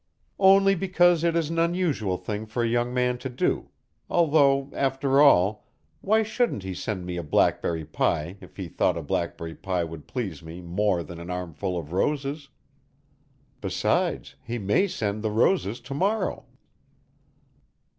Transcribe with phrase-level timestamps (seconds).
[0.39, 3.69] "Only because it is an unusual thing for a young man to do,
[4.09, 5.67] although, after all,
[5.99, 10.07] why shouldn't he send me a blackberry pie if he thought a blackberry pie would
[10.07, 12.49] please me more than an armful of roses?
[13.61, 16.45] Besides, he may send the roses to morrow."